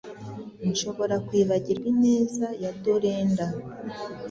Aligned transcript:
nshobora 0.69 1.15
kwibagirwa 1.27 1.85
ineza 1.93 2.47
ya 2.63 2.71
Dorenda 2.83 3.45